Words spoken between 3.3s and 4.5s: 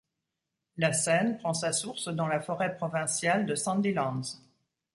de Sandilands.